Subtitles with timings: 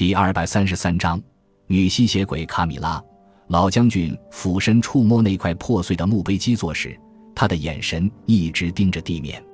[0.00, 1.20] 第二百三十三章，
[1.66, 3.04] 女吸血鬼卡米拉。
[3.48, 6.98] 老将军俯身触摸那块破碎的墓碑基座时，
[7.34, 9.44] 他的眼神一直盯着地面。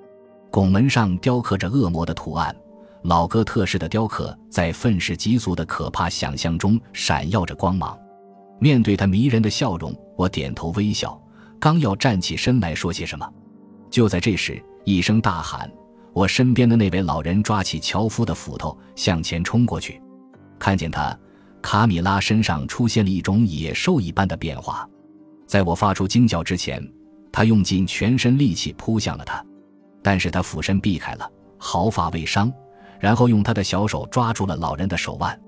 [0.49, 2.55] 拱门上雕刻着恶魔的图案，
[3.03, 7.99] 老哥特式的雕刻在愤世嫉俗的可怕想象中闪耀着光芒。
[8.61, 11.21] 面对他迷人的笑容，我点头微笑，
[11.59, 13.29] 刚要站起身来说些什么，
[13.91, 15.69] 就在这时，一声大喊，
[16.13, 20.01] 我身边的那位老人抓起樵夫的斧头向前冲过去。
[20.59, 21.17] 看见他，
[21.63, 24.89] 卡米拉身上出现了一种野兽一般的变化。
[25.47, 26.83] 在我发出惊叫之前，
[27.31, 29.45] 他用尽全身力气扑向了他，
[30.03, 32.53] 但是他俯身避开了，毫发未伤。
[32.99, 35.39] 然后用他的小手抓住了老人的手腕，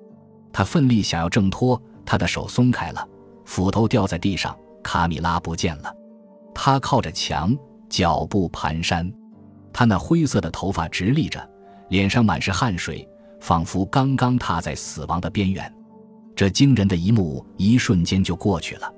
[0.53, 3.09] 他奋力想要挣脱，他的手松开了，
[3.47, 5.91] 斧头掉在地上，卡米拉不见了。
[6.55, 7.57] 他靠着墙，
[7.89, 9.11] 脚步蹒跚，
[9.73, 11.51] 他那灰色的头发直立着，
[11.89, 13.09] 脸上满是汗水。
[13.41, 15.73] 仿佛刚刚踏在死亡的边缘，
[16.35, 18.93] 这惊人的一幕一瞬间就过去了。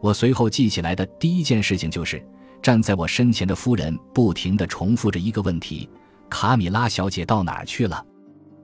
[0.00, 2.24] 我随后记起来的第一件事情就是，
[2.62, 5.88] 站在我身前的夫人不停地重复着一个问题
[6.28, 8.04] ：“卡米拉小姐到哪儿去了？”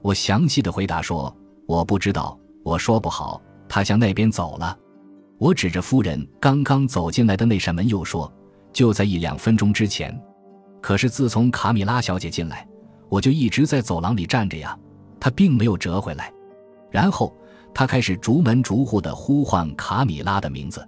[0.01, 4.77] 我详细的回答说：“我不知道，我说不好，她向那边走了。”
[5.39, 8.31] 我指着夫人刚刚走进来的那扇门，又说
[8.71, 10.17] ：“就在一两分钟之前。”
[10.79, 12.67] 可是自从卡米拉小姐进来，
[13.09, 14.77] 我就一直在走廊里站着呀。
[15.23, 16.33] 他并没有折回来，
[16.91, 17.33] 然后
[17.73, 20.85] 他开始逐门逐户的呼唤卡米拉的名字，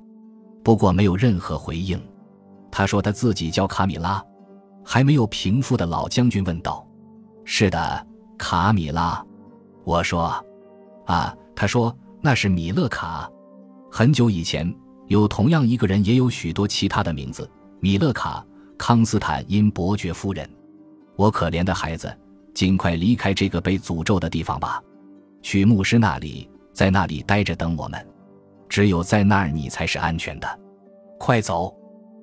[0.62, 1.98] 不过没有任何回应。
[2.70, 4.22] 他说他自己叫卡米拉。
[4.84, 6.86] 还没有平复的老将军问道
[7.46, 9.26] ：“是的，卡米拉。”
[9.86, 10.36] 我说
[11.08, 13.28] ：“啊。”他说：“那是米勒卡。
[13.90, 14.72] 很久以前，
[15.08, 17.50] 有同样一个人，也有许多其他的名字。
[17.80, 18.46] 米勒卡·
[18.78, 20.48] 康斯坦因伯爵夫人。
[21.16, 22.14] 我可怜的孩子。”
[22.56, 24.82] 尽快离开这个被诅咒的地方吧，
[25.44, 28.08] 去牧师那里，在那里待着等我们。
[28.68, 30.60] 只有在那儿，你才是安全的。
[31.20, 31.76] 快走！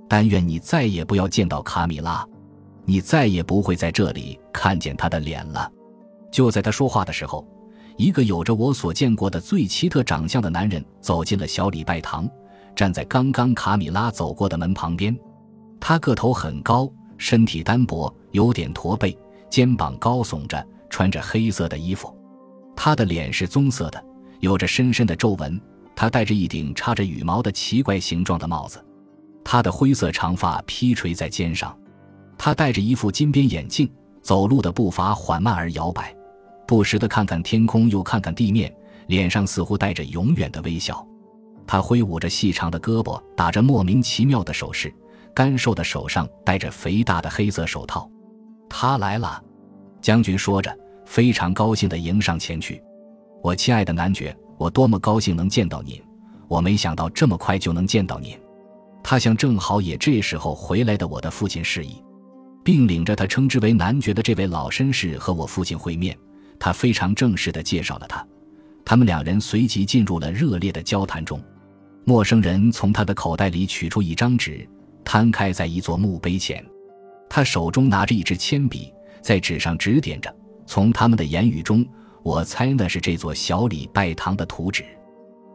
[0.09, 2.27] 但愿你再也不要见到卡米拉，
[2.85, 5.71] 你再也不会在这里看见她的脸了。
[6.31, 7.47] 就在他说话的时候，
[7.97, 12.29] 一个有着我所见过的最奇特长相的男人走进了小礼拜堂，
[12.75, 15.15] 站在刚刚卡米拉走过的门旁边。
[15.79, 19.17] 他个头很高，身体单薄，有点驼背。
[19.53, 22.11] 肩膀高耸着，穿着黑色的衣服，
[22.75, 24.03] 他的脸是棕色的，
[24.41, 25.61] 有着深深的皱纹。
[25.95, 28.83] 他戴着一顶插着羽毛的奇怪形状的帽子，
[29.45, 31.79] 他的灰色长发披垂在肩上。
[32.39, 33.93] 他戴着一副金边眼镜，
[34.23, 36.17] 走路的步伐缓慢而摇摆，
[36.67, 38.75] 不时地看看天空，又看看地面，
[39.09, 41.07] 脸上似乎带着永远的微笑。
[41.67, 44.91] 他挥舞着细长的胳膊，打着莫名其妙的手势，
[45.35, 48.09] 干瘦的手上戴着肥大的黑色手套。
[48.75, 49.41] 他来了，
[50.01, 50.75] 将军说着，
[51.05, 52.83] 非常高兴地迎上前去。
[53.43, 56.03] 我亲爱的男爵，我多么高兴能见到您！
[56.49, 58.35] 我没想到这么快就能见到您。
[59.03, 62.03] 他向正好也这时候回来的我的父亲示意，
[62.65, 66.17] 并领着他称之为男爵的这位老绅士和我父亲会面。
[66.59, 68.27] 他非常正式地介绍了他，
[68.87, 71.39] 他们两人随即进入了热烈的交谈中。
[72.05, 74.67] 陌生人从他的口袋里取出一张纸，
[75.05, 76.65] 摊开在一座墓碑前。
[77.35, 80.31] 他手中拿着一支铅笔，在纸上指点着。
[80.67, 81.83] 从他们的言语中，
[82.23, 84.85] 我猜那是这座小礼拜堂的图纸。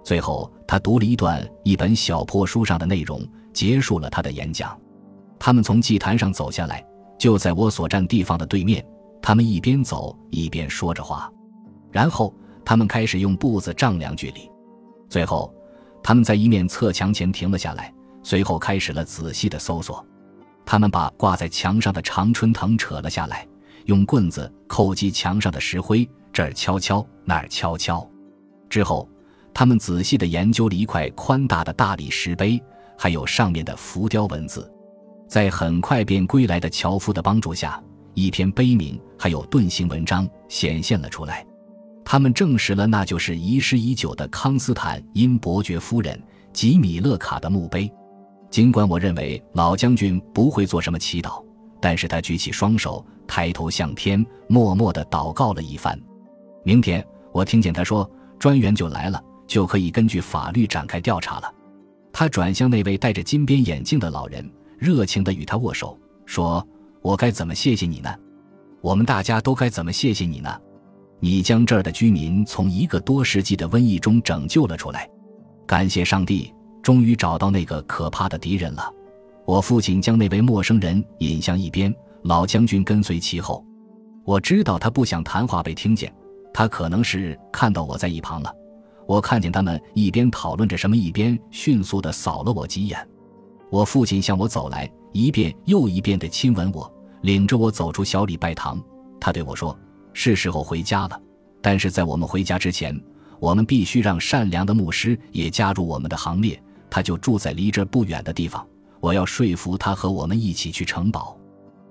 [0.03, 3.23] 最后，他读了一段一本小破书上的内容，
[3.53, 4.75] 结束了他的演讲。
[5.37, 6.83] 他们从祭坛上走下来，
[7.15, 8.83] 就在我所站地方的对面。
[9.21, 11.31] 他们一边走一边说着话，
[11.91, 12.33] 然后
[12.65, 14.49] 他们开始用步子丈量距离。
[15.07, 15.53] 最后，
[16.01, 17.93] 他们在一面侧墙前停了下来，
[18.23, 20.03] 随后开始了仔细的搜索。
[20.67, 23.47] 他们把挂在墙上的常春藤扯了下来，
[23.85, 28.05] 用棍子叩击墙上的石灰，这儿敲敲，那儿敲敲。
[28.69, 29.09] 之后，
[29.53, 32.61] 他们仔细地研究了一块宽大的大理石碑，
[32.97, 34.69] 还有上面的浮雕文字。
[35.25, 37.81] 在很快便归来的樵夫的帮助下，
[38.13, 41.47] 一篇碑铭还有盾形文章显现了出来。
[42.03, 46.21] 他们证实了那就是遗失已久的康斯坦因伯爵夫人
[46.51, 47.89] 吉米勒卡的墓碑。
[48.49, 51.43] 尽管我认为老将军不会做什么祈祷，
[51.81, 55.99] 但是他举起双手，抬头向天，默默地祷告了一番。
[56.63, 58.09] 明天，我听见他说，
[58.39, 61.53] 专员就来了，就可以根据法律展开调查了。
[62.11, 66.65] 他转向那位戴着金边眼镜的老人，热情地与他握手，说
[67.03, 68.09] ：“我该怎么谢谢你呢？
[68.81, 70.59] 我们大家都该怎么谢谢你呢？
[71.19, 75.07] 你将这儿的居民从一个多世纪的瘟疫中拯救了出来，
[75.67, 76.51] 感谢上帝。”
[76.87, 78.89] 终于找到那个可怕的敌人了。
[79.43, 83.61] 我父亲将那位陌生人引向一边，老将军跟随其后。
[84.23, 86.09] 我知道他不想谈话被听见，
[86.53, 88.55] 他可能是看到我在一旁了。
[89.05, 93.05] 我看见他们一边讨论着什么，一边迅速地扫了我几眼。
[93.69, 98.81] 我父亲向我走来，一遍又一遍地亲吻我，领着我走出小礼拜堂。
[99.19, 99.77] 他对我说
[100.15, 101.21] ：“是时候回家了，
[101.61, 102.97] 但是在我们回家之前，
[103.41, 106.57] 我们必须让善良的牧师也加入我们的行列。
[106.89, 108.65] 他就住在离这不远的地方。
[108.99, 111.37] 我要说服他和我们一起去城堡。”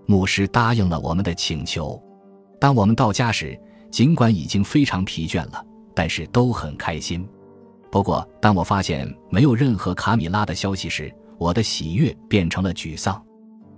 [0.07, 2.01] 牧师答应了我们的请求。
[2.61, 3.59] 当我们到家时，
[3.91, 5.65] 尽管已经非常疲倦了。
[5.99, 7.27] 但是都很开心。
[7.91, 13.19] 不过，当我发现没有任何卡米拉的消息时，我的喜悦变成了沮丧。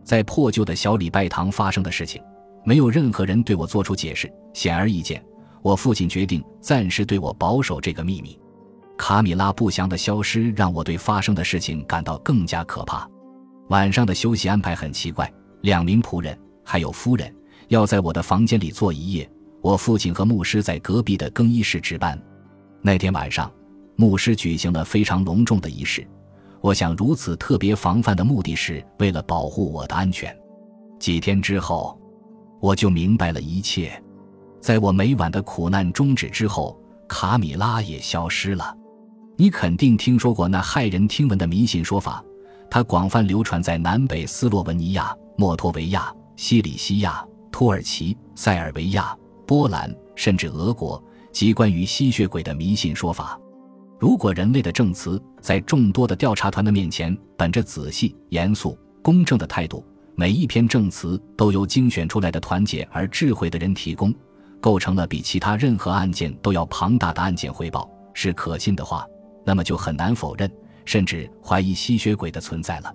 [0.02, 2.20] 在破旧的小礼拜堂发生的事情，
[2.64, 4.28] 没有任何人对我做出解释。
[4.52, 5.24] 显而易见，
[5.62, 8.36] 我父亲决定暂时对我保守这个秘密。
[8.98, 13.08] 卡米拉不祥的消失让我对发生的事情感到更加可怕。
[13.68, 17.32] 晚上的休息安排很奇怪，两名仆人还有夫人
[17.68, 19.30] 要在我的房间里坐一夜。
[19.62, 22.20] 我父亲和牧师在隔壁的更衣室值班。
[22.82, 23.50] 那天晚上，
[23.96, 26.06] 牧师举行了非常隆重的仪式。
[26.60, 30.36] 我想，如此特别防范的目的是为了保护我的安全。
[30.98, 31.98] 几天之后，
[32.60, 34.02] 我就明白了一切。
[34.60, 38.74] 在我每晚的苦难终止之后，卡米拉也消失了。
[39.40, 42.20] 你肯定听说过那骇人听闻的迷信说法，
[42.68, 49.16] 它广泛流传在南北斯洛文尼亚、莫托维亚、西里西亚、土耳其、塞尔维亚。
[49.46, 51.00] 波兰甚至俄国
[51.30, 53.38] 及关于吸血鬼的迷信说法，
[54.00, 59.86] 如果人类的证词在众多的调查团的面前本着仔细、严肃、公正的态度，
[60.16, 64.12] 每一篇证词都由精选出来的团结而智慧的人提供，
[64.60, 69.06] 构成了比其他任何案件都要庞大的案件汇报，是可信的话，
[69.48, 70.50] 那么就很难否认，
[70.84, 72.94] 甚至怀疑吸血鬼的存在了。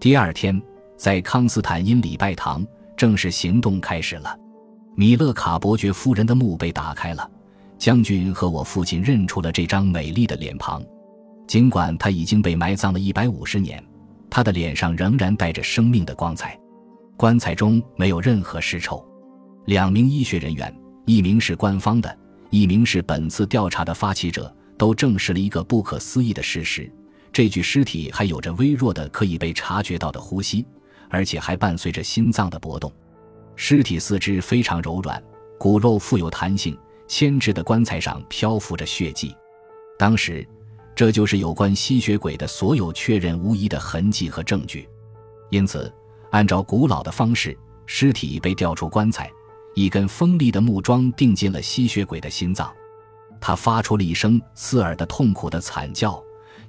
[0.00, 0.60] 第二天，
[0.96, 4.36] 在康斯坦因礼拜堂，正式行动开始了。
[4.96, 7.30] 米勒卡伯爵夫人的墓被打开了，
[7.78, 10.82] 将军和我父亲认出了这张美丽的脸庞。
[11.46, 13.80] 尽管他已经被埋葬了一百五十年，
[14.28, 16.58] 他的脸上仍然带着生命的光彩。
[17.16, 19.00] 棺材中没有任何尸臭。
[19.66, 20.76] 两名医学人员，
[21.06, 22.18] 一名是官方的，
[22.50, 26.90] 一名是本次调查的发起者，都证实了一个不可思议的事实：
[27.32, 30.64] 这具尸体还有着微弱的、可以被察觉到的呼吸，
[31.08, 32.92] 而且还伴随着心脏的搏动。
[33.56, 35.22] 尸体四肢非常柔软，
[35.58, 36.76] 骨肉富有弹性，
[37.06, 39.34] 牵制的棺材上漂浮着血迹。
[39.96, 40.46] 当时，
[40.94, 44.88] 这就是有关吸血鬼的所有确认无疑的痕迹和证据。
[45.50, 45.92] 因此，
[46.30, 47.56] 按照古老的方式，
[47.86, 49.30] 尸体被吊出棺材，
[49.74, 52.72] 一根锋利的木桩钉进了吸血鬼的心脏。
[53.46, 56.18] 他发出了一声刺耳的痛苦的惨叫，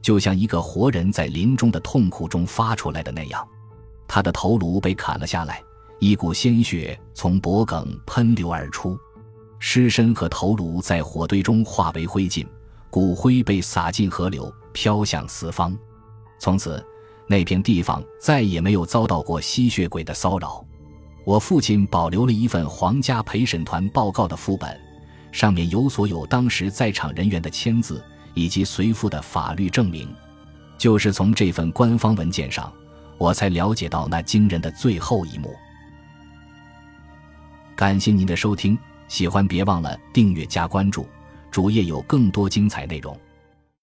[0.01, 3.47] 就像一个活人在临终的痛苦中发出来的那样。
[4.09, 5.63] 他的头颅被砍了下来。
[5.99, 8.99] 一股鲜血从脖颈喷流而出，
[9.57, 12.45] 尸身和头颅在火堆中化为灰烬，
[12.89, 15.73] 骨灰被撒进河流，飘向四方。
[16.37, 16.85] 从此，
[17.25, 20.61] 那片地方再也没有遭到过吸血鬼的骚扰。
[21.25, 24.77] 我父亲保留了一份皇家陪审团报告的副本，
[25.35, 28.01] 上面有所有当时在场人员的签字
[28.33, 30.07] 以及随附的法律证明。
[30.77, 32.71] 就是从这份官方文件上，
[33.17, 35.53] 我才了解到那惊人的最后一幕。
[37.75, 38.77] 感谢您的收听，
[39.09, 41.05] 喜欢别忘了订阅加关注，
[41.51, 43.19] 主页有更多精彩内容。